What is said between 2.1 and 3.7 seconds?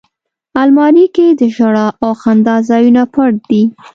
خندا ځایونه پټ دي